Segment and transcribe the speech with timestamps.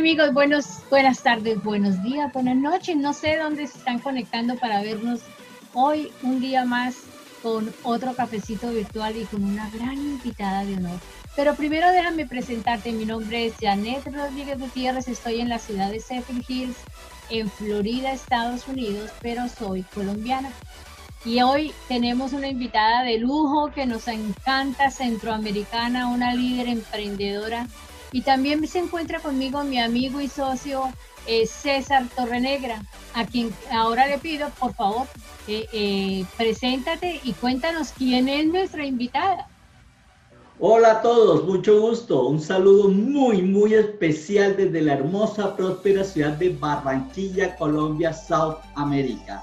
[0.00, 2.96] Amigos, buenos, buenas tardes, buenos días, buenas noches.
[2.96, 5.20] No sé dónde se están conectando para vernos
[5.74, 7.02] hoy un día más
[7.42, 10.98] con otro cafecito virtual y con una gran invitada de honor.
[11.36, 16.00] Pero primero déjame presentarte, mi nombre es Janet Rodríguez Gutiérrez, estoy en la ciudad de
[16.00, 16.76] Zephyrhills, Hills,
[17.28, 20.50] en Florida, Estados Unidos, pero soy colombiana.
[21.26, 27.66] Y hoy tenemos una invitada de lujo que nos encanta, centroamericana, una líder emprendedora.
[28.12, 30.84] Y también se encuentra conmigo mi amigo y socio
[31.26, 32.82] eh, César Torrenegra,
[33.14, 35.06] a quien ahora le pido, por favor,
[35.46, 39.46] eh, eh, preséntate y cuéntanos quién es nuestra invitada.
[40.58, 42.26] Hola a todos, mucho gusto.
[42.26, 49.42] Un saludo muy, muy especial desde la hermosa, próspera ciudad de Barranquilla, Colombia, South America.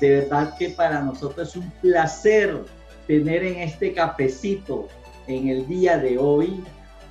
[0.00, 2.64] De verdad que para nosotros es un placer
[3.06, 4.88] tener en este cafecito
[5.28, 6.64] en el día de hoy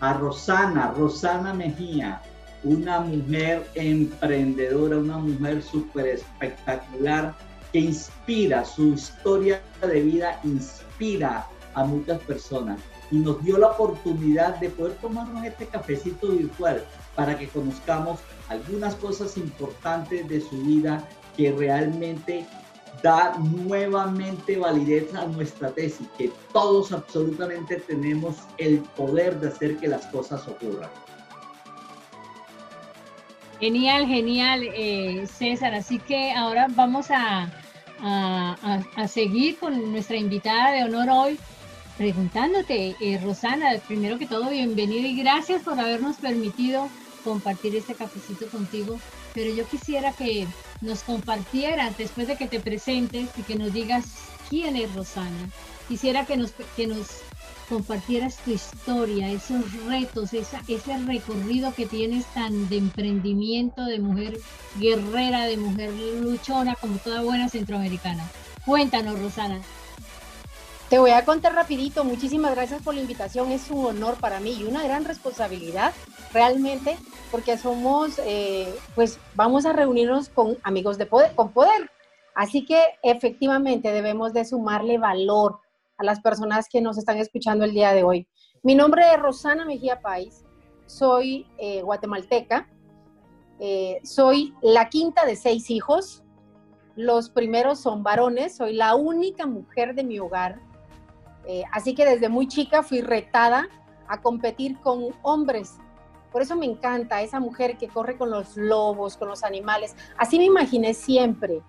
[0.05, 2.21] a Rosana, Rosana Mejía,
[2.63, 7.35] una mujer emprendedora, una mujer súper espectacular
[7.71, 14.59] que inspira, su historia de vida inspira a muchas personas y nos dio la oportunidad
[14.59, 18.19] de poder tomarnos este cafecito virtual para que conozcamos
[18.49, 21.03] algunas cosas importantes de su vida
[21.35, 22.45] que realmente
[23.01, 29.87] da nuevamente validez a nuestra tesis, que todos absolutamente tenemos el poder de hacer que
[29.87, 30.89] las cosas ocurran.
[33.59, 35.73] Genial, genial, eh, César.
[35.73, 37.49] Así que ahora vamos a,
[38.01, 41.39] a, seguir con nuestra invitada de honor hoy,
[41.97, 46.89] preguntándote, eh, Rosana, primero que todo, bienvenida y gracias por habernos permitido
[47.23, 48.99] compartir este cafecito contigo.
[49.33, 50.47] Pero yo quisiera que
[50.81, 54.05] nos compartieras después de que te presentes y que nos digas
[54.49, 55.49] quién es Rosana.
[55.87, 57.07] Quisiera que nos, que nos
[57.69, 64.37] compartieras tu historia, esos retos, ese recorrido que tienes tan de emprendimiento, de mujer
[64.79, 68.29] guerrera, de mujer luchona, como toda buena centroamericana.
[68.65, 69.61] Cuéntanos, Rosana.
[70.89, 74.51] Te voy a contar rapidito, muchísimas gracias por la invitación, es un honor para mí
[74.51, 75.93] y una gran responsabilidad
[76.31, 76.95] realmente,
[77.31, 81.89] porque somos, eh, pues vamos a reunirnos con amigos de poder, con poder.
[82.35, 85.59] Así que efectivamente debemos de sumarle valor
[85.97, 88.27] a las personas que nos están escuchando el día de hoy.
[88.61, 90.45] Mi nombre es Rosana Mejía País,
[90.85, 92.69] soy eh, guatemalteca,
[93.59, 96.23] eh, soy la quinta de seis hijos,
[96.95, 100.61] los primeros son varones, soy la única mujer de mi hogar,
[101.47, 103.67] eh, así que desde muy chica fui retada
[104.07, 105.77] a competir con hombres.
[106.31, 109.95] Por eso me encanta esa mujer que corre con los lobos, con los animales.
[110.17, 111.61] Así me imaginé siempre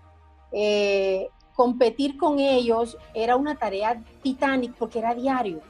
[1.56, 5.60] competir con ellos era una tarea titánica porque era diario.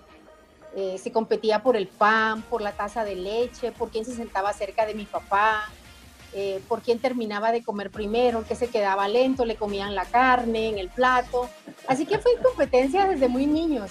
[0.75, 4.53] Eh, se competía por el pan, por la taza de leche, por quién se sentaba
[4.53, 5.63] cerca de mi papá,
[6.35, 10.69] eh, por quién terminaba de comer primero, que se quedaba lento, le comían la carne
[10.69, 11.49] en el plato.
[11.89, 13.91] Así que fue competencia desde muy niños.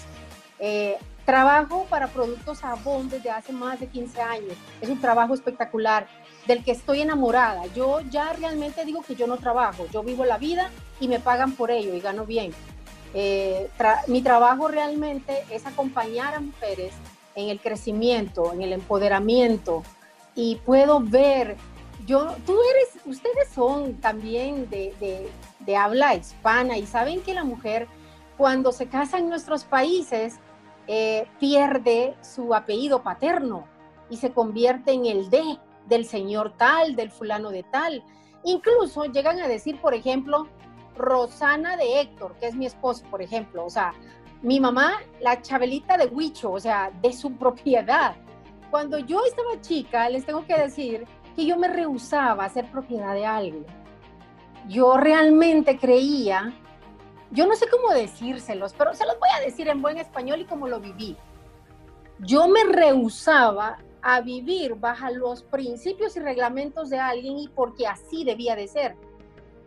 [0.59, 4.53] Eh, trabajo para Productos Avon desde hace más de 15 años.
[4.79, 6.07] Es un trabajo espectacular
[6.47, 7.65] del que estoy enamorada.
[7.75, 10.69] Yo ya realmente digo que yo no trabajo, yo vivo la vida
[10.99, 12.53] y me pagan por ello y gano bien.
[13.13, 13.69] Eh,
[14.07, 16.93] mi trabajo realmente es acompañar a mujeres
[17.33, 19.83] en el crecimiento, en el empoderamiento
[20.35, 21.55] y puedo ver,
[22.05, 25.29] yo, tú eres, ustedes son también de
[25.75, 27.87] habla hispana y saben que la mujer
[28.37, 30.39] cuando se casa en nuestros países
[30.87, 33.67] eh, pierde su apellido paterno
[34.09, 38.03] y se convierte en el de del señor tal, del fulano de tal.
[38.43, 40.47] Incluso llegan a decir, por ejemplo,
[40.95, 43.65] Rosana de Héctor, que es mi esposo, por ejemplo.
[43.65, 43.93] O sea,
[44.41, 48.15] mi mamá, la Chabelita de Huicho, o sea, de su propiedad.
[48.69, 51.05] Cuando yo estaba chica, les tengo que decir
[51.35, 53.65] que yo me rehusaba a ser propiedad de alguien.
[54.67, 56.53] Yo realmente creía,
[57.31, 60.45] yo no sé cómo decírselos, pero se los voy a decir en buen español y
[60.45, 61.15] como lo viví.
[62.19, 68.23] Yo me rehusaba a vivir bajo los principios y reglamentos de alguien y porque así
[68.23, 68.95] debía de ser.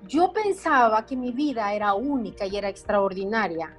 [0.07, 3.77] Yo pensaba que mi vida era única y era extraordinaria.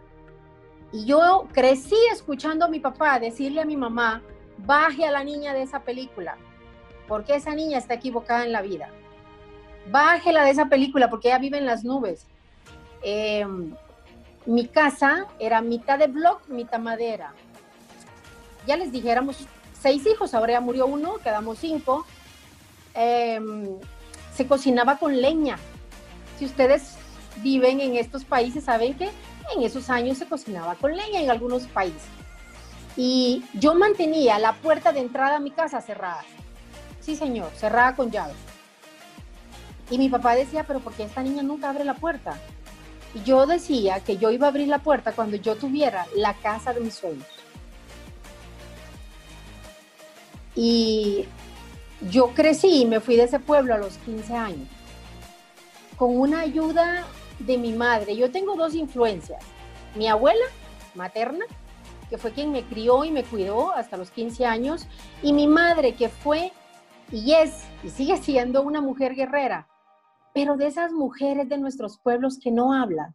[0.92, 4.21] Y yo crecí escuchando a mi papá decirle a mi mamá,
[4.57, 6.38] baje a la niña de esa película,
[7.07, 8.89] porque esa niña está equivocada en la vida.
[9.87, 12.25] Bájela de esa película porque ella vive en las nubes.
[13.01, 13.73] Em,
[14.45, 17.33] mi casa era mitad de block, mitad madera.
[18.67, 19.37] Ya les dijéramos
[19.79, 22.05] seis hijos, ahora ya murió uno, quedamos cinco.
[22.93, 23.79] Em,
[24.33, 25.57] se cocinaba con leña.
[26.37, 26.95] Si ustedes
[27.37, 29.09] viven en estos países, saben que
[29.55, 32.03] en esos años se cocinaba con leña en algunos países.
[32.95, 36.23] Y yo mantenía la puerta de entrada a mi casa cerrada.
[36.99, 38.33] Sí, señor, cerrada con llave.
[39.89, 42.38] Y mi papá decía, pero ¿por qué esta niña nunca abre la puerta?
[43.13, 46.74] Y yo decía que yo iba a abrir la puerta cuando yo tuviera la casa
[46.74, 47.25] de mis sueños.
[50.56, 51.25] Y
[52.09, 54.68] yo crecí y me fui de ese pueblo a los 15 años
[56.00, 57.06] con una ayuda
[57.39, 58.15] de mi madre.
[58.15, 59.44] Yo tengo dos influencias.
[59.95, 60.45] Mi abuela
[60.95, 61.45] materna,
[62.09, 64.88] que fue quien me crió y me cuidó hasta los 15 años,
[65.21, 66.53] y mi madre, que fue
[67.12, 69.68] y es y sigue siendo una mujer guerrera,
[70.39, 73.13] pero de esas mujeres de nuestros pueblos que no hablan,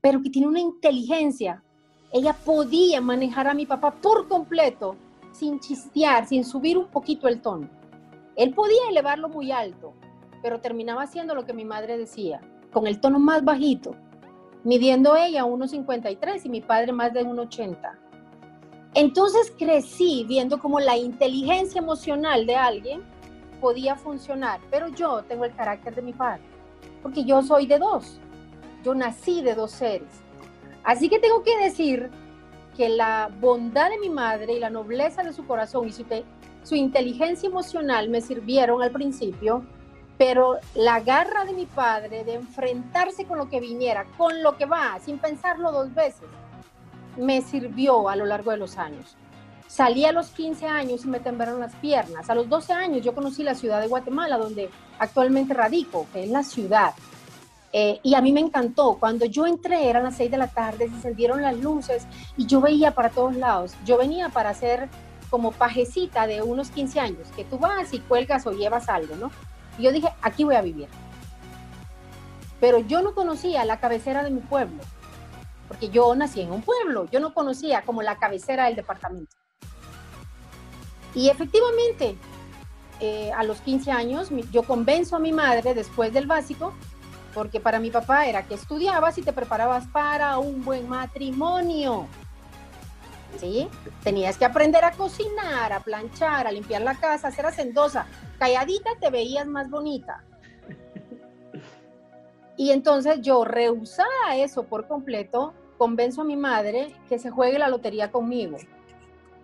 [0.00, 1.64] pero que tiene una inteligencia.
[2.12, 4.94] Ella podía manejar a mi papá por completo,
[5.32, 7.68] sin chistear, sin subir un poquito el tono.
[8.36, 9.94] Él podía elevarlo muy alto,
[10.42, 12.40] pero terminaba haciendo lo que mi madre decía,
[12.72, 13.96] con el tono más bajito,
[14.62, 17.98] midiendo ella 1,53 y mi padre más de 1,80.
[18.94, 23.02] Entonces crecí viendo cómo la inteligencia emocional de alguien
[23.64, 26.42] podía funcionar, pero yo tengo el carácter de mi padre,
[27.02, 28.20] porque yo soy de dos,
[28.84, 30.10] yo nací de dos seres.
[30.82, 32.10] Así que tengo que decir
[32.76, 36.04] que la bondad de mi madre y la nobleza de su corazón y su,
[36.62, 39.64] su inteligencia emocional me sirvieron al principio
[40.18, 44.64] pero la garra de mi padre de enfrentarse con lo que viniera, con lo que
[44.64, 46.28] va, sin pensarlo dos veces,
[47.16, 49.16] me sirvió a lo largo de los años.
[49.66, 52.30] Salí a los 15 años y me temblaron las piernas.
[52.30, 56.30] A los 12 años yo conocí la ciudad de Guatemala, donde actualmente radico, que es
[56.30, 56.94] la ciudad.
[57.72, 58.98] Eh, y a mí me encantó.
[59.00, 62.06] Cuando yo entré, eran las 6 de la tarde, se encendieron las luces
[62.36, 63.74] y yo veía para todos lados.
[63.84, 64.88] Yo venía para hacer
[65.28, 69.32] como pajecita de unos 15 años, que tú vas y cuelgas o llevas algo, ¿no?
[69.76, 70.86] Y yo dije, aquí voy a vivir.
[72.60, 74.80] Pero yo no conocía la cabecera de mi pueblo,
[75.66, 79.34] porque yo nací en un pueblo, yo no conocía como la cabecera del departamento.
[81.14, 82.16] Y efectivamente,
[83.00, 86.74] eh, a los 15 años, yo convenzo a mi madre después del básico,
[87.32, 92.06] porque para mi papá era que estudiabas y te preparabas para un buen matrimonio.
[93.38, 93.68] ¿Sí?
[94.04, 98.06] Tenías que aprender a cocinar, a planchar, a limpiar la casa, a ser hacendosa,
[98.38, 100.22] calladita te veías más bonita.
[102.56, 107.68] Y entonces yo, rehusada eso por completo, convenzo a mi madre que se juegue la
[107.68, 108.58] lotería conmigo.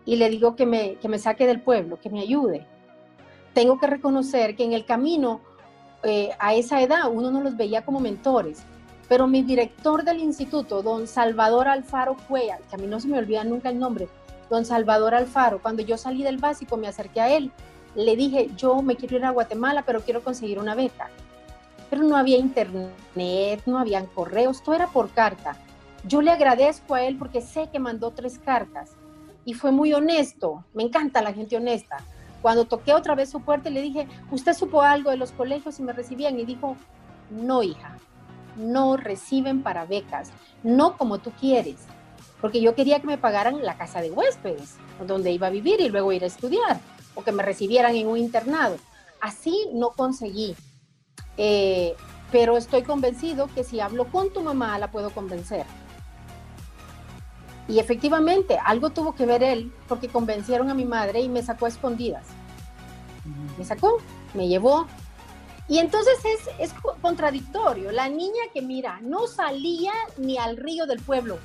[0.05, 2.67] Y le digo que me, que me saque del pueblo, que me ayude.
[3.53, 5.41] Tengo que reconocer que en el camino
[6.03, 8.63] eh, a esa edad uno no los veía como mentores.
[9.09, 13.19] Pero mi director del instituto, don Salvador Alfaro Cuella, que a mí no se me
[13.19, 14.09] olvida nunca el nombre,
[14.49, 17.53] don Salvador Alfaro, cuando yo salí del básico me acerqué a él
[17.95, 21.11] le dije, yo me quiero ir a Guatemala, pero quiero conseguir una beca.
[21.89, 25.57] Pero no había internet, no habían correos, todo era por carta.
[26.05, 28.93] Yo le agradezco a él porque sé que mandó tres cartas
[29.51, 30.65] y fue muy honesto.
[30.75, 31.97] Me encanta la gente honesta.
[32.41, 35.83] Cuando toqué otra vez su puerta le dije, ¿usted supo algo de los colegios y
[35.83, 36.39] me recibían?
[36.39, 36.77] Y dijo,
[37.31, 37.97] no, hija,
[38.57, 40.31] no reciben para becas,
[40.63, 41.81] no como tú quieres,
[42.41, 45.89] porque yo quería que me pagaran la casa de huéspedes, donde iba a vivir y
[45.89, 46.79] luego ir a estudiar
[47.17, 48.77] o que me recibieran en un internado.
[49.21, 50.55] Así no conseguí.
[51.39, 51.97] Eh,
[52.31, 55.67] pero estoy convencido que si hablo con tu mamá la puedo convencer.
[57.71, 61.67] Y efectivamente, algo tuvo que ver él porque convencieron a mi madre y me sacó
[61.67, 62.27] a escondidas.
[63.57, 63.99] Me sacó,
[64.35, 64.87] me llevó.
[65.69, 67.93] Y entonces es, es contradictorio.
[67.93, 71.39] La niña que mira, no salía ni al río del pueblo,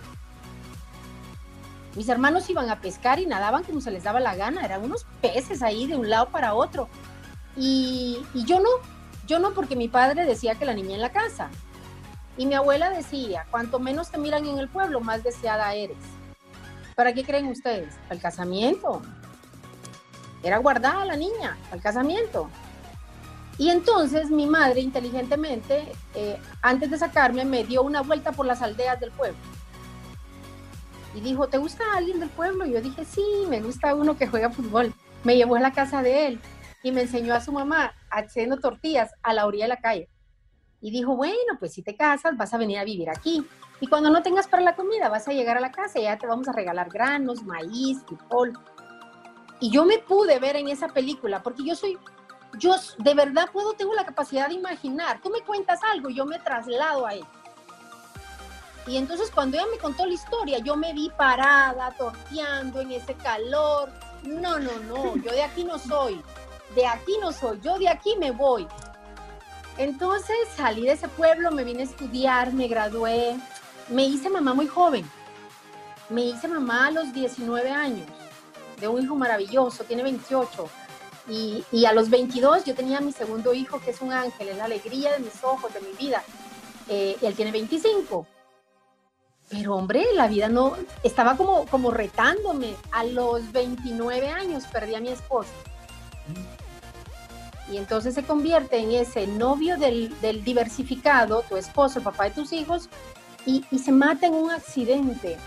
[1.96, 5.06] mis hermanos iban a pescar y nadaban como se les daba la gana, eran unos
[5.22, 6.90] peces ahí de un lado para otro.
[7.56, 8.70] Y, yo no,
[9.26, 11.50] yo no porque mi padre decía que la niña en la casa.
[12.38, 15.98] Y mi abuela decía, cuanto menos te miran en el pueblo, más deseada eres.
[16.96, 17.96] ¿Para qué creen ustedes?
[18.04, 19.02] ¿Para el casamiento?
[20.44, 22.50] Era guardada la niña, el casamiento.
[23.58, 28.62] Y entonces mi madre inteligentemente, eh, antes de sacarme, me dio una vuelta por las
[28.62, 29.38] aldeas del pueblo
[31.16, 32.66] y dijo, ¿te gusta alguien del pueblo?
[32.66, 34.94] Y yo dije, sí, me gusta uno que juega fútbol.
[35.24, 36.40] Me llevó a la casa de él
[36.84, 40.10] y me enseñó a su mamá haciendo tortillas a la orilla de la calle.
[40.82, 43.48] Y dijo, bueno, pues si te casas, vas a venir a vivir aquí.
[43.80, 46.18] Y cuando no tengas para la comida, vas a llegar a la casa y ya
[46.18, 48.54] te vamos a regalar granos, maíz, frijol.
[49.60, 51.98] Y yo me pude ver en esa película, porque yo soy,
[52.60, 55.22] yo de verdad puedo, tengo la capacidad de imaginar.
[55.22, 57.26] Tú me cuentas algo, yo me traslado a él.
[58.88, 63.16] Y entonces cuando ella me contó la historia, yo me vi parada, torteando en ese
[63.16, 63.92] calor.
[64.24, 66.22] No, no, no, yo de aquí no soy.
[66.76, 68.68] De aquí no soy, yo de aquí me voy.
[69.78, 73.36] Entonces salí de ese pueblo, me vine a estudiar, me gradué.
[73.90, 75.06] Me hice mamá muy joven.
[76.10, 78.08] Me hice mamá a los 19 años,
[78.80, 80.70] de un hijo maravilloso, tiene 28.
[81.28, 84.66] Y, a los 22 yo tenía mi segundo hijo, que es un ángel, es la
[84.66, 86.24] alegría de mis ojos, de mi vida.
[86.88, 88.28] Eh, él tiene 25.
[89.50, 92.76] Pero hombre, la vida no, estaba como, como retándome.
[92.92, 95.50] A los 29 años perdí a mi esposo.
[97.72, 102.54] Y entonces se convierte en ese novio del, diversificado, tu esposo, el papá de tus
[102.54, 102.90] hijos,
[103.46, 105.38] y, se mata en un accidente.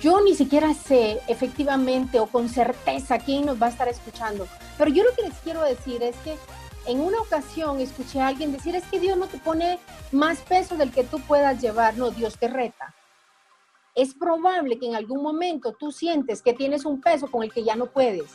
[0.00, 4.90] Yo ni siquiera sé efectivamente o con certeza quién nos va a estar escuchando, pero
[4.90, 6.36] yo lo que les quiero decir es que
[6.86, 9.78] en una ocasión escuché a alguien decir, es que Dios no te pone
[10.10, 12.94] más peso del que tú puedas llevar, no, Dios te reta.
[13.94, 17.62] Es probable que en algún momento tú sientes que tienes un peso con el que
[17.62, 18.32] ya no puedes,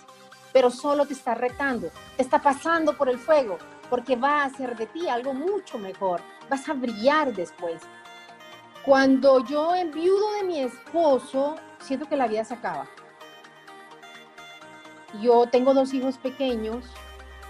[0.53, 3.57] pero solo te está retando, te está pasando por el fuego,
[3.89, 7.81] porque va a hacer de ti algo mucho mejor, vas a brillar después.
[8.85, 12.87] Cuando yo enviudo de mi esposo, siento que la vida se acaba.
[15.21, 16.85] Yo tengo dos hijos pequeños,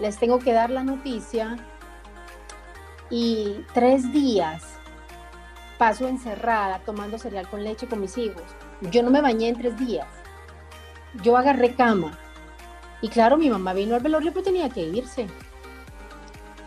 [0.00, 1.56] les tengo que dar la noticia
[3.08, 4.72] y tres días
[5.82, 8.44] paso encerrada tomando cereal con leche con mis hijos.
[8.82, 10.06] Yo no me bañé en tres días.
[11.24, 12.16] Yo agarré cama.
[13.02, 15.26] Y claro, mi mamá vino al velorio, pero tenía que irse.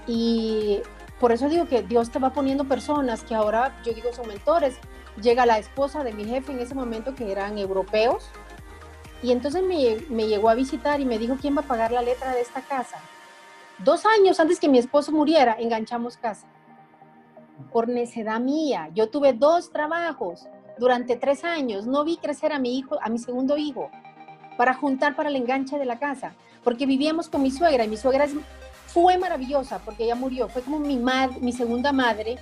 [0.05, 0.81] Y
[1.19, 4.77] por eso digo que Dios te va poniendo personas que ahora yo digo son mentores.
[5.21, 8.29] Llega la esposa de mi jefe en ese momento que eran europeos.
[9.23, 12.01] Y entonces me, me llegó a visitar y me dijo, ¿quién va a pagar la
[12.01, 12.97] letra de esta casa?
[13.79, 16.47] Dos años antes que mi esposo muriera, enganchamos casa.
[17.71, 18.89] Por necedad mía.
[18.93, 21.87] Yo tuve dos trabajos durante tres años.
[21.87, 23.89] No vi crecer a mi hijo, a mi segundo hijo,
[24.57, 26.33] para juntar para el enganche de la casa.
[26.63, 28.27] Porque vivíamos con mi suegra y mi suegra
[28.87, 30.47] fue maravillosa porque ella murió.
[30.49, 30.99] Fue como mi,
[31.41, 32.37] mi segunda madre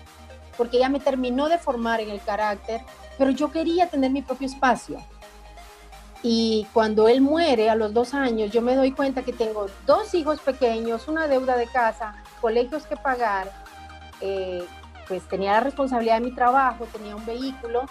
[0.58, 2.82] porque ella me terminó de formar en el carácter,
[3.18, 5.00] pero yo quería tener mi propio espacio.
[6.22, 10.14] Y cuando él muere a los dos años, yo me doy cuenta que tengo dos
[10.14, 13.52] hijos pequeños, una deuda de casa, colegios que pagar,
[14.22, 14.66] eh,
[15.08, 17.86] pues tenía la responsabilidad de mi trabajo, tenía un vehículo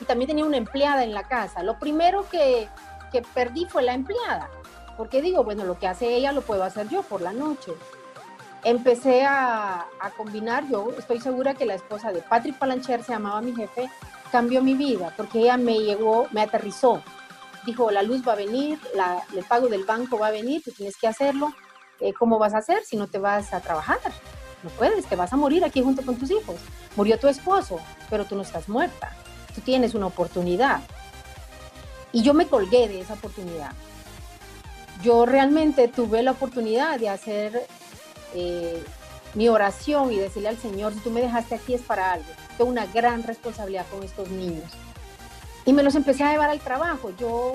[0.00, 1.62] y también tenía una empleada en la casa.
[1.62, 2.68] Lo primero que,
[3.14, 4.50] que perdí fue la empleada,
[4.96, 7.72] porque digo, bueno, lo que hace ella lo puedo hacer yo por la noche.
[8.64, 13.54] Empecé a, combinar, yo estoy segura que la esposa de Patrick Palancher, se llamaba mi
[13.54, 13.88] jefe,
[14.32, 17.02] cambió mi vida, porque ella me llegó, me aterrizó
[17.64, 18.78] dijo, la luz va a venir,
[19.34, 21.52] el pago del banco va a venir, tú tienes que hacerlo.
[22.00, 24.00] Eh, ¿Cómo vas a hacer si no te vas a trabajar?
[24.62, 26.56] No puedes, te vas a morir aquí junto con tus hijos.
[26.96, 27.78] Murió tu esposo,
[28.10, 29.10] pero tú no estás muerta.
[29.54, 30.80] Tú tienes una oportunidad.
[32.14, 33.72] Y yo me colgué de esa oportunidad.
[35.02, 37.66] Yo realmente tuve la oportunidad de hacer
[38.34, 38.82] eh,
[39.34, 42.28] mi oración y decirle al Señor, si tú me dejaste aquí es para algo.
[42.56, 44.70] Tengo una gran responsabilidad con estos niños.
[45.66, 47.10] Y me los empecé a llevar al trabajo.
[47.18, 47.52] Yo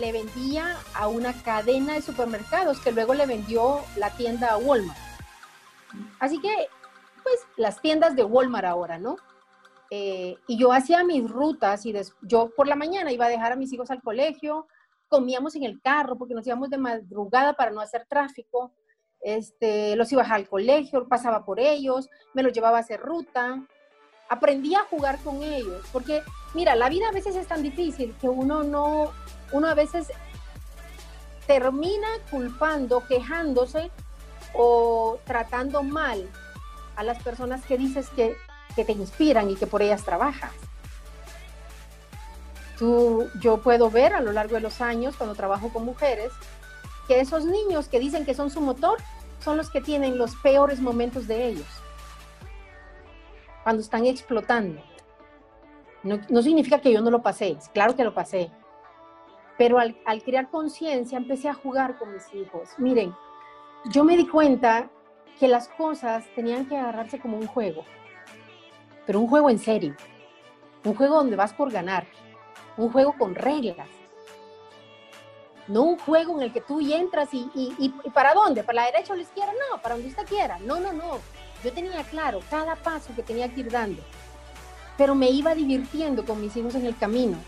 [0.00, 4.98] le vendía a una cadena de supermercados que luego le vendió la tienda a Walmart.
[6.18, 6.52] Así que,
[7.22, 9.18] pues, las tiendas de Walmart ahora, ¿no?
[9.96, 13.56] Eh, y yo hacía mis rutas y yo por la mañana iba a dejar a
[13.56, 14.66] mis hijos al colegio,
[15.06, 18.72] comíamos en el carro porque nos íbamos de madrugada para no hacer tráfico.
[19.20, 22.98] Este, los iba a dejar al colegio, pasaba por ellos, me los llevaba a hacer
[22.98, 23.64] ruta,
[24.28, 26.22] aprendí a jugar con ellos, porque
[26.54, 29.12] mira, la vida a veces es tan difícil que uno no,
[29.52, 30.08] uno a veces
[31.46, 33.92] termina culpando, quejándose
[34.54, 36.28] o tratando mal
[36.96, 38.36] a las personas que dices que,
[38.74, 40.52] que te inspiran y que por ellas trabajas.
[42.78, 46.32] Tú, yo puedo ver a lo largo de los años, cuando trabajo con mujeres,
[47.06, 48.98] que esos niños que dicen que son su motor
[49.40, 51.66] son los que tienen los peores momentos de ellos
[53.64, 54.80] cuando están explotando.
[56.02, 58.50] No, significa que yo no lo pasé, claro que lo pasé.
[59.56, 62.68] Pero al, al crear conciencia empecé a jugar con mis hijos.
[62.76, 63.14] Miren,
[63.90, 64.90] yo me di cuenta
[65.40, 67.84] que las cosas tenían que agarrarse como un juego,
[69.06, 69.94] pero un juego en serio,
[70.84, 72.06] un juego donde vas por ganar,
[72.76, 73.88] un juego con reglas,
[75.68, 78.86] no un juego en el que tú entras y, y, y, para dónde, para la
[78.90, 81.18] derecha o la izquierda, no, para donde usted quiera, no, no, no,
[81.62, 84.02] yo tenía claro cada paso que tenía que ir dando,
[84.98, 87.38] pero me iba divirtiendo con mis hijos en el camino.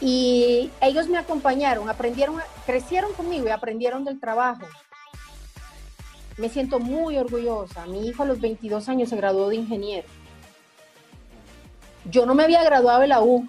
[0.00, 4.66] Y ellos me acompañaron, aprendieron, crecieron conmigo y aprendieron del trabajo.
[6.38, 7.86] Me siento muy orgullosa.
[7.86, 10.08] Mi hijo a los 22 años se graduó de ingeniero.
[12.04, 13.48] Yo no me había graduado de la U,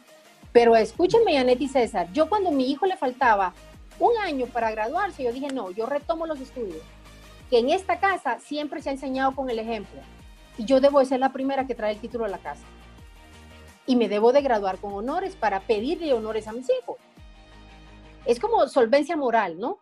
[0.51, 3.53] pero escúchenme, Janet y César, yo cuando a mi hijo le faltaba
[4.00, 6.81] un año para graduarse, yo dije, no, yo retomo los estudios
[7.50, 10.01] que en esta casa siempre se ha enseñado con el ejemplo.
[10.57, 12.65] Y yo debo de ser la primera que trae el título a la casa.
[13.86, 16.98] Y me debo de graduar con honores para pedirle honores a mis hijos.
[18.25, 19.77] Es como solvencia moral, ¿no?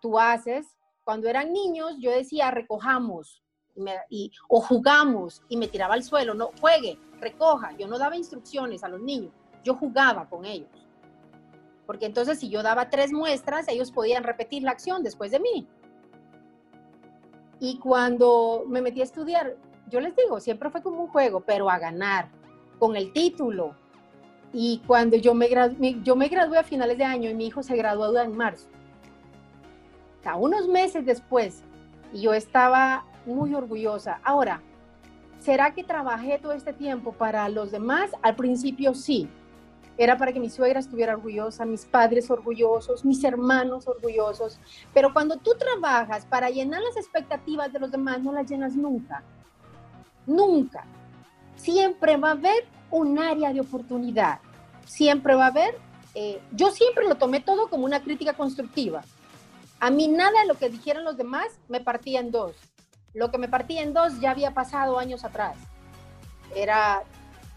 [0.00, 0.66] tú haces.
[1.04, 3.42] Cuando eran niños, yo decía, recojamos,
[4.48, 7.76] o jugamos, y me tiraba al suelo, no, juegue, recoja.
[7.76, 9.32] Yo no daba instrucciones a los niños,
[9.64, 10.68] yo jugaba con ellos.
[11.86, 15.66] Porque entonces si yo daba tres muestras, ellos podían repetir la acción después de mí.
[17.58, 19.56] Y cuando me metí a estudiar,
[19.88, 22.28] yo les digo, siempre fue como un juego, pero a ganar,
[22.78, 23.74] con el título.
[24.52, 25.48] Y cuando yo me,
[26.02, 28.68] yo me gradué a finales de año y mi hijo se graduó en marzo,
[30.24, 31.62] a unos meses después,
[32.12, 34.20] y yo estaba muy orgullosa.
[34.22, 34.62] Ahora,
[35.38, 38.10] ¿será que trabajé todo este tiempo para los demás?
[38.22, 39.28] Al principio sí.
[39.96, 44.58] Era para que mi suegra estuviera orgullosa, mis padres orgullosos, mis hermanos orgullosos.
[44.94, 49.22] Pero cuando tú trabajas para llenar las expectativas de los demás, no las llenas nunca.
[50.26, 50.84] Nunca.
[51.56, 54.40] Siempre va a haber un área de oportunidad.
[54.86, 55.76] Siempre va a haber,
[56.14, 59.02] eh, yo siempre lo tomé todo como una crítica constructiva.
[59.80, 62.54] A mí nada de lo que dijeron los demás me partía en dos.
[63.14, 65.56] Lo que me partía en dos ya había pasado años atrás.
[66.54, 67.02] Era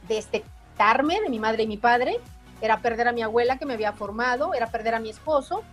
[0.07, 2.19] destettarme de mi madre y mi padre,
[2.62, 5.63] era perder a mi abuela que me había formado, era perder a mi esposo.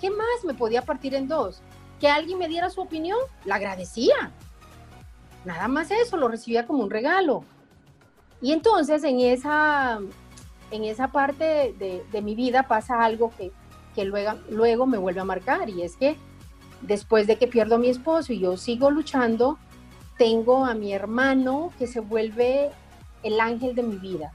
[0.00, 1.60] ¿Qué más me podía partir en dos?
[2.00, 4.30] Que alguien me diera su opinión, la agradecía.
[5.44, 7.44] Nada más eso, lo recibía como un regalo.
[8.40, 9.98] Y entonces en esa,
[10.70, 15.68] en esa parte de, mi vida pasa algo que, luego, luego me vuelve a marcar
[15.68, 16.16] y es que
[16.82, 19.58] después de que pierdo a mi esposo y yo sigo luchando,
[20.16, 22.70] tengo a mi hermano que se vuelve
[23.22, 24.32] el ángel de mi vida,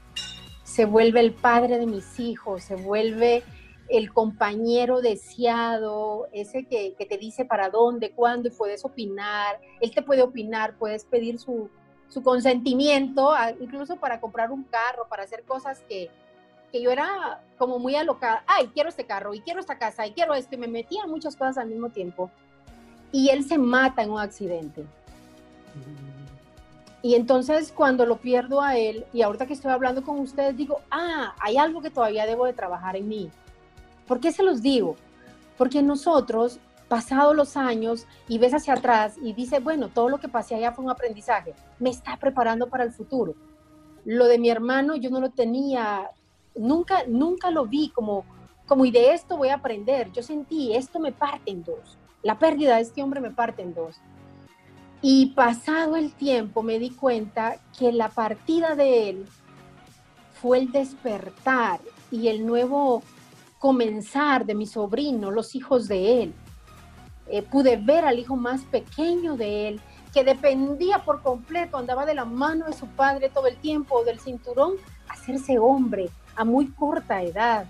[0.62, 3.42] se vuelve el padre de mis hijos, se vuelve
[3.88, 9.60] el compañero deseado, ese que, te dice para dónde, cuándo y puedes opinar.
[9.80, 11.70] Él te puede opinar, puedes pedir su,
[12.22, 16.10] consentimiento, incluso para comprar un carro, para hacer cosas que,
[16.74, 18.42] que yo era como muy alocada.
[18.48, 21.36] Ay, quiero este carro y quiero esta casa y quiero esto y me metía muchas
[21.36, 22.32] cosas al mismo tiempo.
[23.12, 24.84] Y él se mata en un accidente.
[27.00, 30.80] Y entonces cuando lo pierdo a él, y ahorita que estoy hablando con ustedes, digo,
[30.90, 33.30] ah, hay algo que todavía debo de trabajar en mí
[34.08, 34.96] ¿Por qué se los digo?
[35.56, 36.58] Porque nosotros,
[36.88, 40.72] pasados los años, y ves hacia atrás y dices, bueno, todo lo que pasé allá
[40.72, 43.36] fue un aprendizaje, me está preparando para el futuro.
[44.04, 46.10] Lo de mi hermano yo no lo tenía,
[46.54, 48.24] nunca, nunca lo vi como,
[48.66, 50.10] como y de esto voy a aprender.
[50.12, 51.98] Yo sentí, esto me parte en dos.
[52.22, 53.96] La pérdida de este hombre me parte en dos.
[55.02, 59.26] Y pasado el tiempo me di cuenta que la partida de él
[60.32, 63.02] fue el despertar y el nuevo
[63.58, 66.34] comenzar de mi sobrino, los hijos de él.
[67.26, 69.80] Eh, pude ver al hijo más pequeño de él,
[70.12, 74.20] que dependía por completo, andaba de la mano de su padre todo el tiempo, del
[74.20, 74.74] cinturón,
[75.08, 77.66] hacerse hombre a muy corta edad,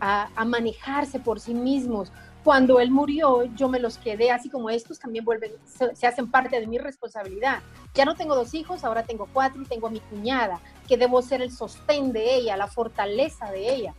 [0.00, 2.12] a, a manejarse por sí mismos.
[2.44, 6.58] Cuando él murió, yo me los quedé, así como estos también vuelven, se, hacen parte
[6.58, 7.60] de mi responsabilidad.
[7.94, 11.22] Ya no tengo dos hijos, ahora tengo cuatro y tengo a mi cuñada, que debo
[11.22, 13.94] ser el sostén de ella, la fortaleza de ella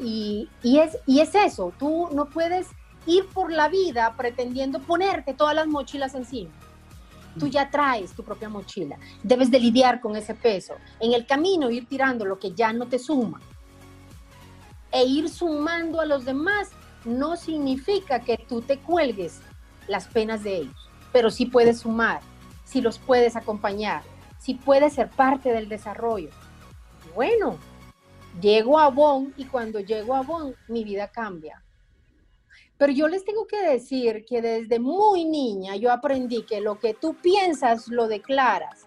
[0.00, 2.68] y, es, y es eso, tú no puedes
[3.06, 6.50] ir por la vida pretendiendo ponerte todas las mochilas encima.
[7.38, 10.74] Tú ya traes tu propia mochila, debes de lidiar con ese peso.
[11.00, 13.40] En el camino ir tirando lo que ya no te suma.
[14.90, 16.70] E ir sumando a los demás
[17.04, 19.40] no significa que tú te cuelgues
[19.86, 22.20] las penas de ellos, pero sí puedes sumar,
[22.64, 24.02] si los puedes acompañar,
[24.38, 26.30] si puedes ser parte del desarrollo.
[27.14, 27.58] Bueno,
[28.40, 31.60] Llego a Bonn y cuando llego a Bonn mi vida cambia.
[32.76, 36.94] Pero yo les tengo que decir que desde muy niña yo aprendí que lo que
[36.94, 38.86] tú piensas lo declaras,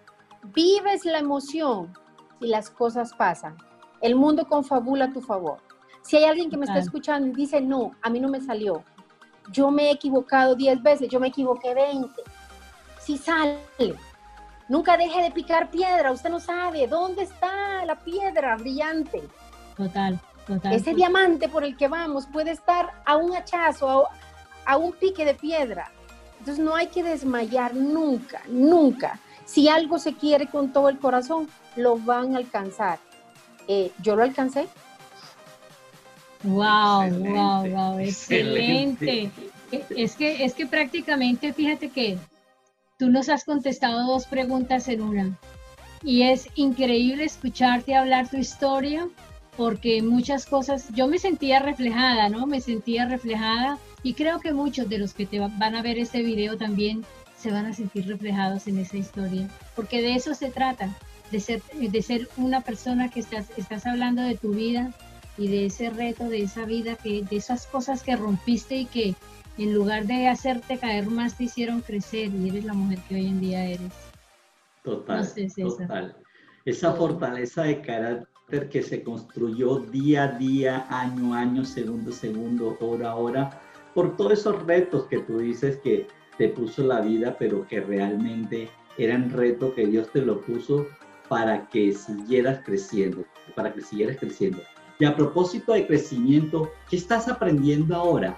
[0.54, 1.94] vives la emoción
[2.40, 3.58] y las cosas pasan.
[4.02, 5.60] El mundo confabula a tu favor.
[6.04, 8.84] Si hay alguien que me está escuchando y dice, no, a mí no me salió,
[9.52, 12.10] yo me he equivocado 10 veces, yo me equivoqué 20,
[13.00, 13.60] si sale,
[14.72, 19.22] Nunca deje de picar piedra, usted no sabe dónde está la piedra brillante.
[19.76, 20.18] Total,
[20.48, 20.74] total.
[20.74, 24.08] Ese diamante por el que vamos puede estar a un hachazo,
[24.66, 25.92] a, un pique de piedra.
[26.40, 29.20] Entonces no hay que desmayar nunca, nunca.
[29.46, 33.00] Si algo se quiere con todo el corazón, lo van a alcanzar.
[33.68, 34.68] Eh, yo lo alcancé.
[36.44, 39.30] Wow, wow, wow, excelente.
[39.72, 42.18] Es que, es que prácticamente, fíjate que
[43.02, 45.36] Tú nos has contestado dos preguntas en una.
[46.04, 49.10] Y es increíble escucharte hablar tu historia
[49.58, 52.48] porque muchas cosas, yo me sentía reflejada, ¿no?
[52.48, 56.24] Me sentía reflejada y creo que muchos de los que te van a ver este
[56.24, 57.04] video también
[57.38, 60.96] se van a sentir reflejados en esa historia, porque de eso se trata,
[61.32, 64.94] de ser, de ser una persona que estás, estás hablando de tu vida
[65.38, 69.16] y de ese reto, de esa vida, que, de esas cosas que rompiste y que
[69.58, 73.28] en lugar de hacerte caer más, te hicieron crecer y eres la mujer que hoy
[73.28, 73.92] en día eres.
[74.84, 76.16] Total, total.
[76.66, 78.31] Esa fortaleza de carácter
[78.70, 83.62] que se construyó día a día, año a año, segundo a segundo, hora a hora,
[83.94, 88.70] por todos esos retos que tú dices que te puso la vida, pero que realmente
[88.98, 90.88] eran retos que Dios te lo puso
[91.30, 93.24] para que siguieras creciendo,
[93.56, 94.62] para que siguieras creciendo.
[95.00, 98.38] Y a propósito de crecimiento, ¿qué estás aprendiendo ahora?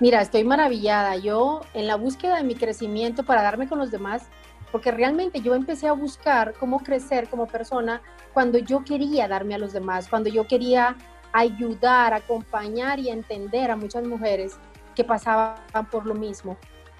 [0.00, 1.16] Mira, estoy maravillada.
[1.16, 4.28] Yo en la búsqueda de mi crecimiento para darme con los demás,
[4.70, 8.02] porque realmente yo empecé a buscar cómo crecer como persona
[8.32, 10.96] cuando yo quería darme a los demás, cuando yo quería
[11.32, 14.58] ayudar, acompañar y entender a muchas mujeres
[14.94, 15.56] que pasaban
[15.90, 16.56] por lo mismo.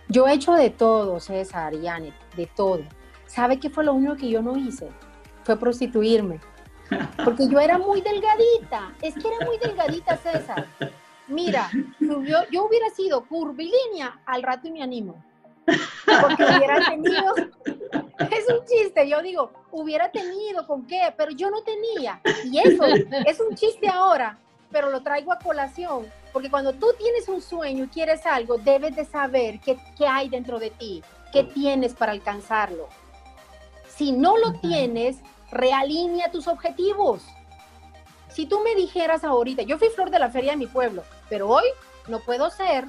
[0.08, 2.82] Yo he hecho de todo, César y Janet, de todo.
[3.26, 4.88] ¿Sabe qué fue lo único que yo no hice?
[5.44, 6.40] Fue prostituirme.
[7.22, 10.66] Porque yo era muy delgadita, es que era muy delgadita, César.
[11.26, 11.68] Mira,
[12.00, 15.22] yo, yo hubiera sido curvilínea, al rato y me animo.
[16.20, 17.34] Porque hubiera tenido,
[18.30, 22.20] es un chiste, yo digo, hubiera tenido con qué, pero yo no tenía.
[22.44, 24.38] Y eso es un chiste ahora,
[24.70, 28.96] pero lo traigo a colación, porque cuando tú tienes un sueño y quieres algo, debes
[28.96, 31.02] de saber qué, qué hay dentro de ti,
[31.32, 32.88] qué tienes para alcanzarlo.
[33.88, 35.18] Si no lo tienes,
[35.50, 37.22] realinea tus objetivos.
[38.28, 41.48] Si tú me dijeras ahorita, yo fui flor de la feria de mi pueblo, pero
[41.48, 41.64] hoy
[42.06, 42.84] no puedo ser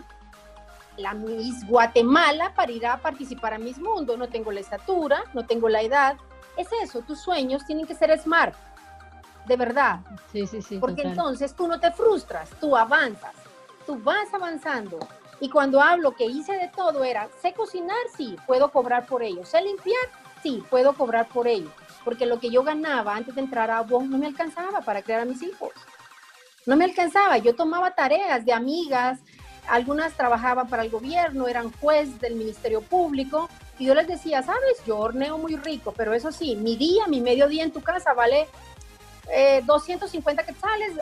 [1.00, 5.46] la Miss Guatemala para ir a participar a Miss Mundo, no tengo la estatura, no
[5.46, 6.18] tengo la edad.
[6.58, 8.56] Es eso, tus sueños tienen que ser smart,
[9.46, 10.00] de verdad.
[10.32, 10.78] Sí, sí, sí.
[10.78, 13.36] Porque entonces tú no te frustras, tú avanzas,
[13.86, 15.00] tú vas avanzando.
[15.40, 19.46] Y cuando hablo que hice de todo era, sé cocinar, sí, puedo cobrar por ello.
[19.46, 20.10] Sé limpiar,
[20.44, 21.72] sí, puedo cobrar por ello
[22.04, 25.22] porque lo que yo ganaba antes de entrar a vos no me alcanzaba para crear
[25.22, 25.70] a mis hijos.
[26.66, 27.38] No me alcanzaba.
[27.38, 29.20] Yo tomaba tareas de amigas,
[29.68, 34.84] algunas trabajaban para el gobierno, eran juez del Ministerio Público, y yo les decía, sabes,
[34.86, 38.48] yo horneo muy rico, pero eso sí, mi día, mi mediodía en tu casa vale
[39.66, 40.94] 250 quetzales,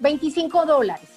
[0.00, 1.08] 25 dólares,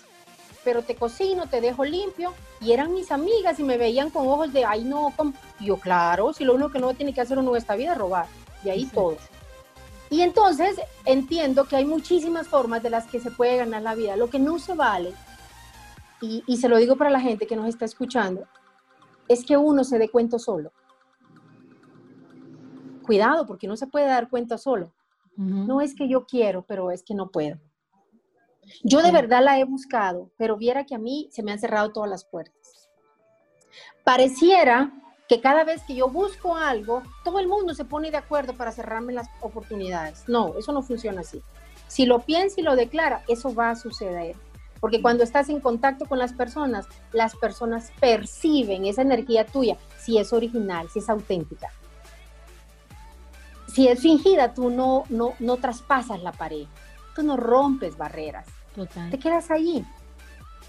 [0.64, 4.52] pero te cocino, te dejo limpio, y eran mis amigas y me veían con ojos
[4.52, 5.14] de, ay no,
[5.60, 7.98] yo claro, si lo único que no tiene que hacer uno en esta vida es
[7.98, 8.26] robar
[8.64, 9.18] y ahí todo.
[10.10, 14.16] Y entonces entiendo que hay muchísimas formas de las que se puede ganar la vida.
[14.16, 15.14] Lo que no se vale,
[16.22, 18.48] y, y se lo digo para la gente que nos está escuchando,
[19.28, 20.72] es que uno se dé cuenta solo.
[23.04, 24.94] Cuidado, porque no se puede dar cuenta solo.
[25.38, 27.60] No es que yo quiero, pero es que no puedo.
[28.84, 31.92] Yo de verdad la he buscado, pero viera que a mí se me han cerrado
[31.92, 32.90] todas las puertas.
[34.04, 34.92] Pareciera
[35.30, 38.72] que cada vez que yo busco algo, todo el mundo se pone de acuerdo para
[38.72, 40.24] cerrarme las oportunidades.
[40.28, 41.44] No, eso no funciona así.
[41.88, 44.36] Si lo piensa y lo declara, eso va a suceder.
[44.80, 50.18] Porque cuando estás en contacto con las personas, las personas perciben esa energía tuya, si
[50.18, 51.70] es original, si es auténtica.
[53.68, 56.66] Si es fingida, tú no, no, no traspasas la pared,
[57.16, 58.48] tú no rompes barreras.
[58.76, 59.10] Total.
[59.10, 59.86] Te quedas allí.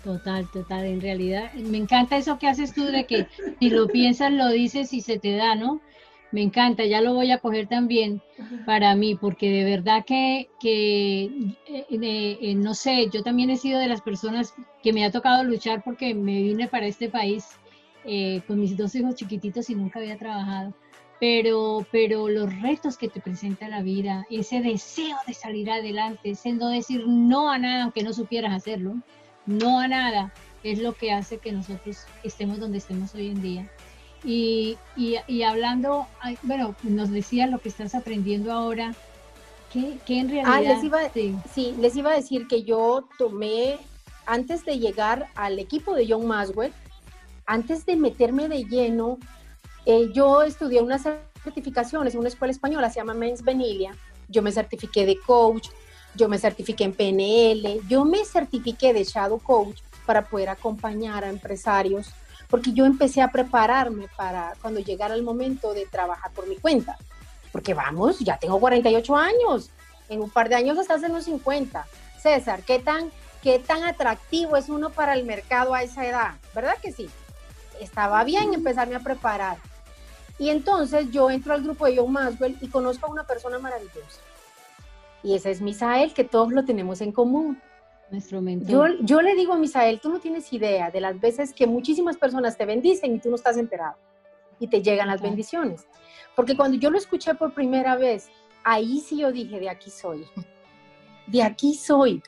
[0.05, 0.85] Total, total.
[0.85, 3.27] En realidad, me encanta eso que haces tú de que
[3.59, 5.81] si lo piensas, lo dices y se te da, ¿no?
[6.31, 8.21] Me encanta, ya lo voy a coger también
[8.67, 11.25] para mí, porque de verdad que, que
[11.67, 15.43] eh, eh, no sé, yo también he sido de las personas que me ha tocado
[15.43, 17.47] luchar porque me vine para este país
[18.05, 20.75] eh, con mis dos hijos chiquititos y nunca había trabajado.
[21.21, 26.53] Pero, pero los retos que te presenta la vida, ese deseo de salir adelante, ese
[26.53, 28.95] no decir no a nada aunque no supieras hacerlo,
[29.47, 33.71] no a nada, es lo que hace que nosotros estemos donde estemos hoy en día.
[34.25, 36.07] Y, y, hablando,
[36.43, 38.95] bueno, nos decía lo que estás aprendiendo ahora,
[39.73, 40.53] que, en realidad...
[40.55, 40.99] Ah, les iba,
[41.55, 41.75] sí.
[41.79, 43.79] les iba a decir que yo tomé,
[44.27, 46.73] antes de llegar al equipo de John Maswell,
[47.47, 49.19] antes de meterme de lleno,
[49.87, 51.05] eh, yo estudié unas
[51.43, 53.95] certificaciones en una escuela española, se llama Men's Benilia,
[54.29, 55.69] yo me certifiqué de coach,
[56.15, 61.29] yo me certifiqué en PNL, yo me certifiqué de Shadow Coach para poder acompañar a
[61.29, 62.11] empresarios,
[62.49, 66.97] porque yo empecé a prepararme para cuando llegara el momento de trabajar por mi cuenta.
[67.53, 69.71] Porque vamos, ya tengo 48 años,
[70.09, 71.87] en un par de años estás en los 50.
[72.21, 73.11] César, ¿qué tan,
[73.43, 76.35] qué tan atractivo es uno para el mercado a esa edad?
[76.55, 77.09] ¿Verdad que sí?
[77.81, 79.59] Estaba bien empezarme a preparar.
[80.39, 84.21] Y entonces yo entro al grupo de John Maxwell y conozco a una persona maravillosa
[85.23, 87.61] y ese es Misael, que todos lo tenemos en común.
[88.11, 88.97] Nuestro mentor.
[88.99, 92.17] Yo, yo le digo a Misael, tú no tienes idea de las veces que muchísimas
[92.17, 93.97] personas te bendicen y tú no estás enterado
[94.59, 95.87] y te llegan las bendiciones.
[96.35, 98.29] Porque cuando yo lo escuché por primera vez,
[98.65, 100.27] ahí sí yo dije, de aquí soy,
[101.27, 102.23] de aquí soy.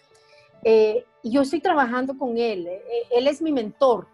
[0.65, 2.67] Eh, Y yo estoy trabajando con él.
[2.67, 4.07] Eh, eh, él es mi mentor.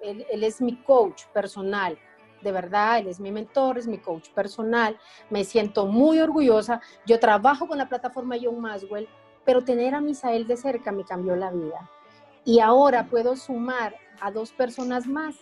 [0.00, 1.98] Él, él, es mi coach personal.
[2.42, 4.98] De verdad, él es mi mentor, es mi coach personal.
[5.30, 6.80] Me siento muy orgullosa.
[7.06, 9.08] Yo trabajo con la plataforma John Maswell,
[9.44, 11.90] pero tener a Misael de cerca me cambió la vida.
[12.44, 15.36] Y ahora puedo sumar a dos personas más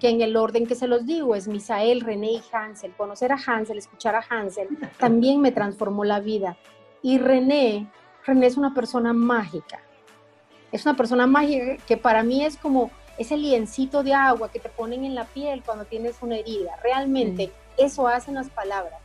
[0.00, 2.92] que en el orden que se los digo es Misael, René y Hansel.
[2.96, 4.68] Conocer a Hansel, escuchar a Hansel,
[4.98, 6.56] también me transformó la vida.
[7.02, 7.86] Y René,
[8.26, 9.80] René es una persona mágica.
[10.72, 14.68] Es una persona mágica que para mí es como ese liencito de agua que te
[14.68, 16.76] ponen en la piel cuando tienes una herida.
[16.82, 19.00] Realmente eso hacen las palabras.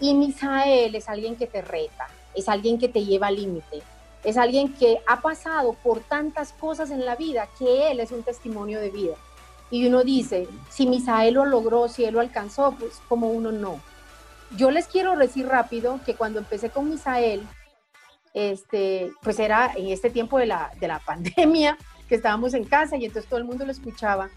[0.00, 3.82] Y Misael es alguien que te reta, es alguien que te lleva al límite,
[4.24, 8.22] es alguien que ha pasado por tantas cosas en la vida que él es un
[8.22, 9.14] testimonio de vida.
[9.70, 13.80] Y uno dice, si Misael lo logró, si él lo alcanzó, pues como uno no.
[14.56, 17.46] Yo les quiero decir rápido que cuando empecé con Misael,
[18.32, 21.76] este, pues era en este tiempo de la, de la pandemia,
[22.08, 24.30] que estábamos en casa y entonces todo el mundo lo escuchaba.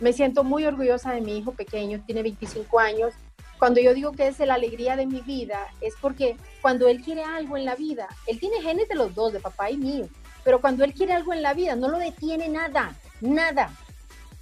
[0.00, 3.14] Me siento muy orgullosa de mi hijo pequeño, tiene 25 años.
[3.58, 7.22] Cuando yo digo que es la alegría de mi vida, es porque cuando él quiere
[7.22, 10.08] algo en la vida, él tiene genes de los dos, de papá y mío,
[10.44, 13.70] pero cuando él quiere algo en la vida, no lo detiene nada, nada.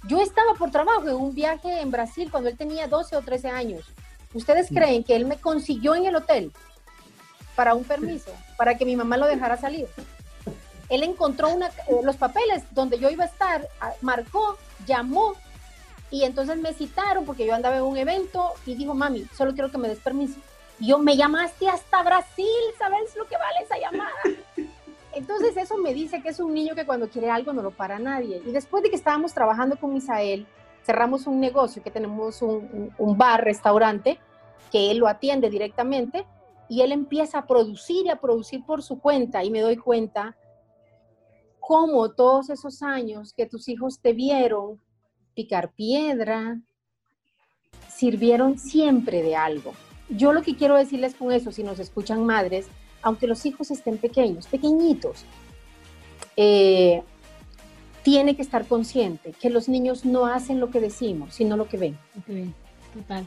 [0.05, 3.49] Yo estaba por trabajo en un viaje en Brasil cuando él tenía 12 o 13
[3.49, 3.85] años.
[4.33, 6.51] ¿Ustedes creen que él me consiguió en el hotel
[7.55, 9.87] para un permiso, para que mi mamá lo dejara salir?
[10.89, 13.67] Él encontró una, eh, los papeles donde yo iba a estar,
[14.01, 15.33] marcó, llamó
[16.13, 19.71] y entonces me citaron porque yo andaba en un evento y dijo, mami, solo quiero
[19.71, 20.39] que me des permiso.
[20.79, 22.45] Y yo, me llamaste hasta Brasil,
[22.77, 24.11] ¿sabes lo que vale esa llamada?
[25.13, 27.97] Entonces eso me dice que es un niño que cuando quiere algo no lo para
[27.97, 28.43] nadie.
[28.45, 30.45] Y después de que estábamos trabajando con Misael,
[30.85, 34.19] cerramos un negocio que tenemos un, bar, restaurante,
[34.71, 36.27] que él lo atiende directamente
[36.69, 40.37] y él empieza a producir y a producir por su cuenta y me doy cuenta
[41.59, 44.79] cómo todos esos años que tus hijos te vieron
[45.33, 46.59] picar piedra,
[47.87, 49.73] sirvieron siempre de algo.
[50.09, 52.67] Yo lo que quiero decirles con eso, si nos escuchan madres,
[53.01, 55.25] aunque los hijos estén pequeños, pequeñitos,
[56.35, 57.03] eh,
[58.03, 61.77] tiene que estar consciente que los niños no hacen lo que decimos, sino lo que
[61.77, 61.97] ven.
[62.93, 63.25] Total.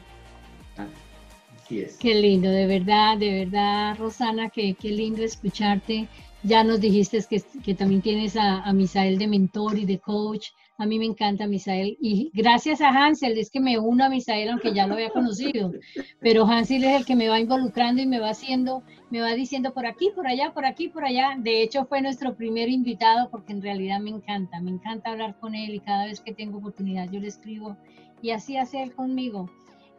[1.99, 6.07] Qué lindo, de verdad, de verdad, Rosana, qué, qué lindo escucharte.
[6.47, 10.47] Ya nos dijiste que, que también tienes a, Misael de mentor y de coach.
[10.77, 14.49] A mí me encanta Misael y gracias a Hansel es que me uno a Misael
[14.49, 15.73] aunque ya lo había conocido,
[16.21, 19.73] pero Hansel es el que me va involucrando y me va haciendo, me va diciendo
[19.73, 21.35] por aquí, por allá, por aquí, por allá.
[21.37, 25.53] De hecho fue nuestro primer invitado porque en realidad me encanta, me encanta hablar con
[25.53, 27.75] él y cada vez que tengo oportunidad yo le escribo
[28.21, 29.49] y así hace él conmigo.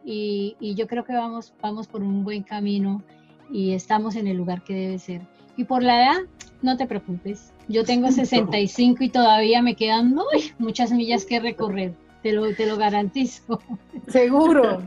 [0.03, 3.03] Y, y yo creo que vamos, vamos por un buen camino
[3.51, 5.21] y estamos en el lugar que debe ser.
[5.59, 6.21] Y por la edad,
[6.61, 7.51] no te preocupes.
[7.67, 10.15] Yo tengo 65 y todavía me quedan
[10.57, 11.91] muchas millas que recorrer.
[12.23, 13.59] Te lo, te lo garantizo.
[14.07, 14.81] Seguro.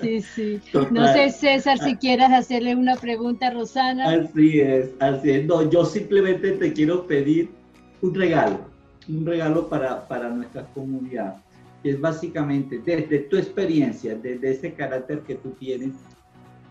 [0.00, 0.60] Sí, sí.
[0.92, 4.08] No sé, César, si quieras hacerle una pregunta a Rosana.
[4.08, 5.46] Así es, así es.
[5.46, 7.50] No, yo simplemente te quiero pedir
[8.00, 8.60] un regalo,
[9.08, 11.42] un regalo para, para nuestra comunidad.
[11.82, 15.94] Y es básicamente, desde tu experiencia, desde ese carácter que tú tienes,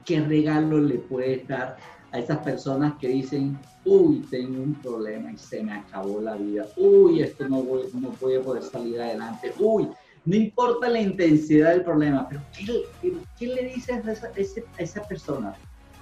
[0.06, 1.76] ¿qué regalo le puedes dar
[2.14, 6.68] a esas personas que dicen, uy, tengo un problema y se me acabó la vida,
[6.78, 9.90] uy, esto no voy, no voy poder salir adelante, uy,
[10.24, 15.56] no importa la intensidad del problema, pero ¿qué, le dices a esa, a esa persona?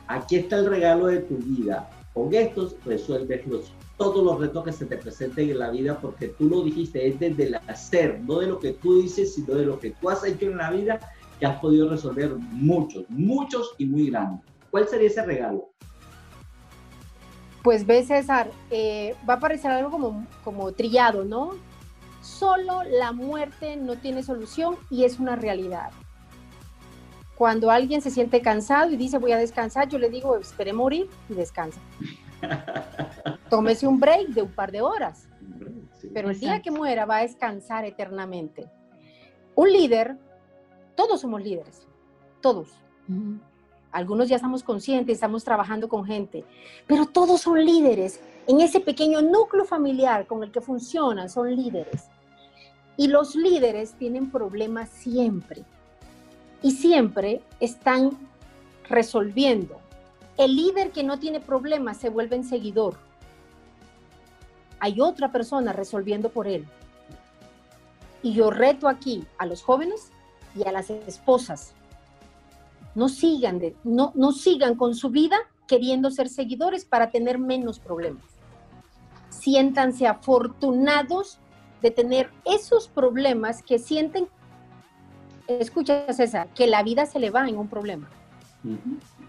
[0.07, 1.89] Aquí está el regalo de tu vida.
[2.13, 3.41] Con estos resuelves
[3.97, 7.19] todos los retos que se te presenten en la vida porque tú lo dijiste, es
[7.19, 10.25] desde el hacer, no de lo que tú dices, sino de lo que tú has
[10.25, 10.99] hecho en la vida
[11.39, 14.45] que has podido resolver muchos, muchos y muy grandes.
[14.69, 15.71] ¿Cuál sería ese regalo?
[17.63, 21.51] Pues ve César, eh, va a parecer algo como, como trillado, ¿no?
[22.21, 25.91] Solo la muerte no tiene solución y es una realidad.
[27.35, 31.09] Cuando alguien se siente cansado y dice voy a descansar, yo le digo espere morir
[31.29, 31.79] y descansa.
[33.49, 35.27] Tómese un break de un par de horas.
[36.13, 38.69] Pero el día que muera va a descansar eternamente.
[39.55, 40.17] Un líder,
[40.95, 41.87] todos somos líderes,
[42.41, 42.69] todos.
[43.91, 46.45] Algunos ya estamos conscientes, estamos trabajando con gente,
[46.87, 48.21] pero todos son líderes.
[48.47, 52.07] En ese pequeño núcleo familiar con el que funcionan, son líderes.
[52.95, 55.65] Y los líderes tienen problemas siempre.
[56.61, 58.11] Y siempre están
[58.87, 59.79] resolviendo.
[60.37, 62.95] El líder que no tiene problemas se vuelve en seguidor.
[64.79, 66.65] Hay otra persona resolviendo por él.
[68.23, 70.11] Y yo reto aquí a los jóvenes
[70.55, 71.73] y a las esposas
[72.95, 77.79] no sigan, de, no, no sigan con su vida queriendo ser seguidores para tener menos
[77.79, 78.23] problemas.
[79.29, 81.39] siéntanse afortunados
[81.81, 84.27] de tener esos problemas que sienten,
[85.47, 88.07] escucha César, que la vida se le va en un problema,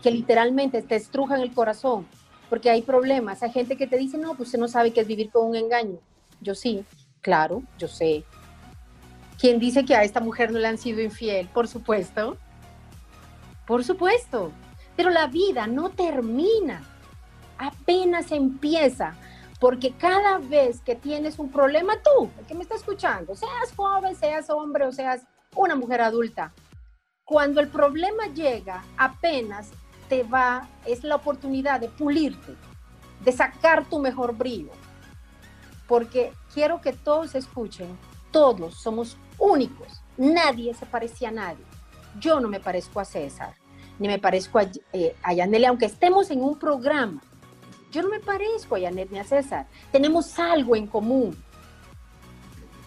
[0.03, 2.07] que literalmente te estrujan el corazón,
[2.51, 5.07] porque hay problemas, hay gente que te dice, no, pues usted no sabe qué es
[5.07, 5.99] vivir con un engaño.
[6.43, 6.85] Yo sí,
[7.23, 8.25] claro, yo sé.
[9.41, 11.49] ¿Quién dice que a esta mujer no le han sido infiel?
[11.49, 12.37] Por supuesto.
[13.67, 14.53] Por supuesto.
[14.97, 16.83] Pero la vida no termina,
[17.59, 19.15] apenas empieza.
[19.59, 24.17] Porque cada vez que tienes un problema, tú, el que me está escuchando, seas joven,
[24.17, 25.23] seas hombre o seas
[25.55, 26.53] una mujer adulta,
[27.25, 29.71] cuando el problema llega, apenas
[30.09, 32.55] te va, es la oportunidad de pulirte,
[33.25, 34.73] de sacar tu mejor brillo.
[35.87, 37.97] Porque quiero que todos escuchen,
[38.33, 41.65] todos somos únicos, nadie se parece a nadie.
[42.19, 43.55] Yo no me parezco a César,
[43.99, 47.21] ni me parezco a, eh, Yanele, aunque estemos en un programa
[47.93, 49.67] yo no me parezco a Janet ni a César.
[49.93, 51.37] Tenemos algo en común.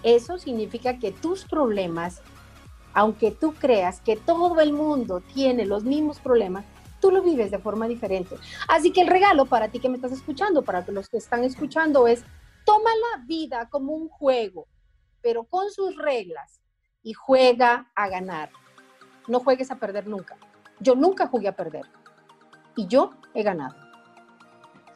[0.02, 2.22] Eso significa que tus problemas,
[2.94, 6.66] aunque tú creas que todo el mundo tiene los mismos problemas,
[7.00, 8.36] tú lo vives de forma diferente.
[8.68, 12.08] Así que el regalo para ti que me estás escuchando, para los que están escuchando,
[12.08, 12.24] es
[12.66, 14.68] toma la vida como un juego,
[15.22, 16.62] pero con sus reglas
[17.04, 18.50] y juega a ganar.
[19.28, 20.36] No juegues a perder nunca.
[20.80, 21.86] Yo nunca jugué a perder
[22.76, 23.76] y yo he ganado.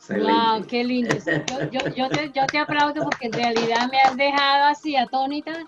[0.10, 1.16] Wow, qué lindo.
[1.96, 5.66] Yo, te, aplaudo porque en realidad me has dejado así atónita.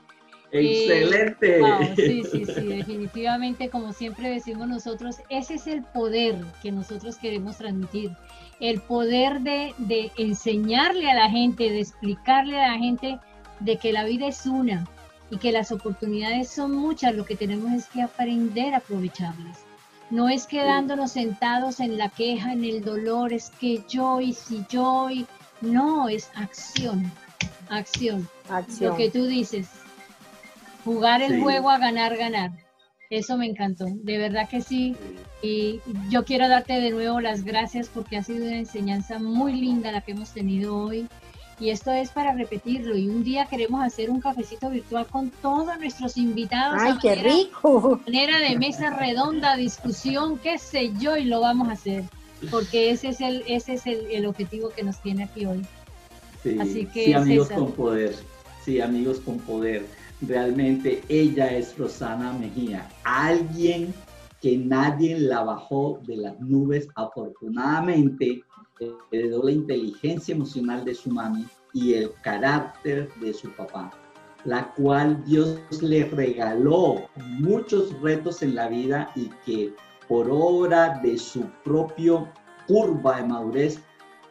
[0.52, 1.60] Excelente.
[1.60, 7.18] Eh, sí, sí, sí, definitivamente, como siempre decimos nosotros, ese es el poder que nosotros
[7.18, 8.12] queremos transmitir.
[8.60, 13.20] El poder de, de enseñarle a la gente, de explicarle a la gente
[13.60, 14.88] de que la vida es una
[15.32, 19.60] y que las oportunidades son muchas, lo que tenemos es que aprender a aprovecharlas.
[20.10, 24.66] No es quedándonos sentados en la queja, en el dolor, es que yo y si
[24.70, 25.26] yo y...
[25.62, 27.10] No, es acción,
[27.70, 28.28] acción.
[28.82, 29.70] Lo que tú dices,
[30.84, 32.52] jugar el juego a ganar, ganar.
[33.10, 34.96] Eso me encantó, de verdad que sí.
[35.42, 39.92] Y yo quiero darte de nuevo las gracias porque ha sido una enseñanza muy linda
[39.92, 41.08] la que hemos tenido hoy
[41.62, 42.98] y esto es para repetirlo.
[42.98, 46.82] Y un día queremos hacer un cafecito virtual con todos nuestros invitados.
[46.82, 48.02] ¡Ay, qué rico!
[48.08, 52.04] Manera de mesa redonda, discusión, qué sé yo, y lo vamos a hacer.
[52.50, 55.62] Porque ese es el, ese es el, objetivo que nos tiene aquí hoy.
[56.42, 58.16] Sí, Así que sí, amigos con poder.
[58.66, 59.86] Sí, amigos con poder.
[60.22, 63.94] Realmente ella es Rosana Mejía, alguien
[64.42, 66.88] que nadie la bajó de las nubes.
[66.96, 68.42] Afortunadamente,
[69.12, 73.92] heredó la inteligencia emocional de su mami y el carácter de su papá,
[74.46, 77.08] la cual Dios le regaló
[77.40, 79.74] muchos retos en la vida y que
[80.08, 82.28] por obra de su propio
[82.68, 83.82] curva de madurez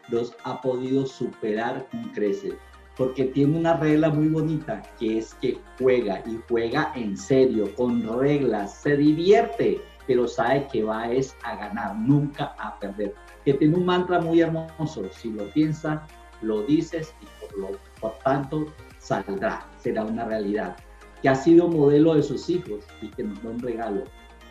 [0.08, 2.54] los ha podido superar con creces.
[2.96, 8.02] Porque tiene una regla muy bonita, que es que juega y juega en serio, con
[8.18, 13.76] reglas, se divierte, pero sabe que va es a ganar, nunca a perder que tiene
[13.76, 15.04] un mantra muy hermoso.
[15.12, 16.00] Si lo piensas,
[16.42, 18.66] lo dices y por, lo, por tanto
[18.98, 20.76] saldrá, será una realidad.
[21.22, 24.04] Que ha sido modelo de sus hijos y que nos da un regalo.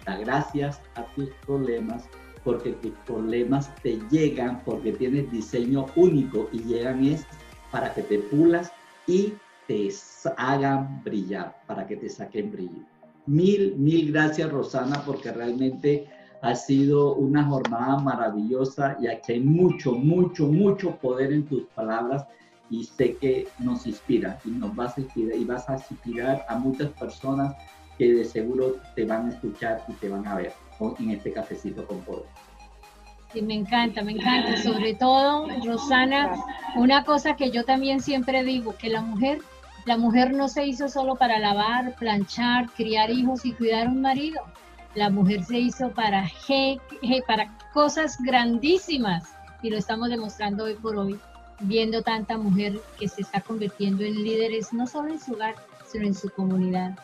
[0.05, 2.07] Da gracias a tus problemas
[2.43, 7.25] porque tus problemas te llegan porque tienes diseño único y llegan es
[7.71, 8.71] para que te pulas
[9.07, 9.33] y
[9.67, 9.89] te
[10.37, 12.83] hagan brillar, para que te saquen brillo.
[13.27, 16.07] Mil, mil gracias Rosana porque realmente
[16.41, 22.25] ha sido una jornada maravillosa y aquí hay mucho, mucho, mucho poder en tus palabras
[22.69, 26.55] y sé que nos inspira y nos vas a inspirar y vas a inspirar a
[26.57, 27.55] muchas personas
[27.97, 30.53] que de seguro te van a escuchar y te van a ver
[30.99, 32.25] en este cafecito con poder.
[33.33, 34.57] Me encanta, me encanta.
[34.63, 36.31] Sobre todo, Rosana,
[36.77, 39.39] una cosa que yo también siempre digo, que la mujer,
[39.85, 44.41] la mujer no se hizo solo para lavar, planchar, criar hijos y cuidar un marido
[44.95, 46.29] la mujer se hizo para,
[47.27, 49.23] para cosas grandísimas
[49.61, 51.19] y lo estamos demostrando hoy por hoy,
[51.61, 55.55] viendo tanta mujer que se está convirtiendo en líderes, no solo en su hogar,
[55.87, 56.97] sino en su comunidad.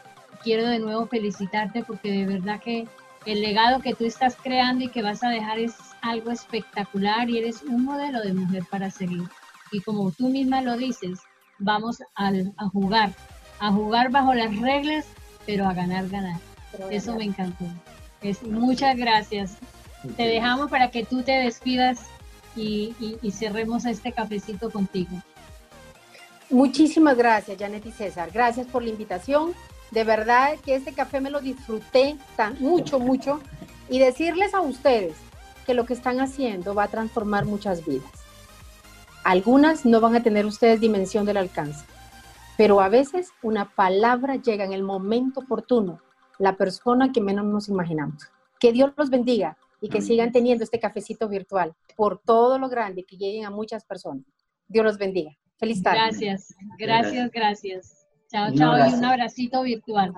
[0.43, 2.87] Quiero de nuevo felicitarte porque de verdad que
[3.25, 7.39] el legado que tú estás creando y que vas a dejar es algo espectacular y
[7.39, 9.23] eres un modelo de mujer para seguir.
[9.71, 11.19] Y como tú misma lo dices,
[11.57, 13.11] vamos a, a jugar,
[13.59, 15.07] a jugar bajo las reglas,
[15.45, 16.39] pero a ganar, ganar.
[16.89, 17.65] Eso me encantó.
[18.21, 19.57] Es, muchas gracias.
[20.17, 22.01] Te dejamos para que tú te despidas
[22.55, 22.93] y,
[23.31, 25.11] cerremos este cafecito contigo.
[26.49, 28.29] Muchísimas gracias, Janet y César.
[28.31, 29.53] Gracias por la invitación.
[29.91, 33.39] De verdad que este café me lo disfruté tan mucho, mucho.
[33.89, 35.15] Y decirles a ustedes
[35.65, 38.09] que lo que están haciendo va a transformar muchas vidas.
[39.23, 41.83] Algunas no van a tener ustedes dimensión del alcance,
[42.57, 45.99] pero a veces una palabra llega en el momento oportuno,
[46.39, 48.29] la persona que menos nos imaginamos.
[48.59, 53.03] Que Dios los bendiga y que sigan teniendo este cafecito virtual por todo lo grande,
[53.03, 54.25] que lleguen a muchas personas.
[54.67, 55.37] Dios los bendiga.
[55.57, 55.99] Feliz tarde.
[55.99, 58.07] Gracias, gracias, gracias.
[58.29, 60.13] Chao, chao y un abracito virtual.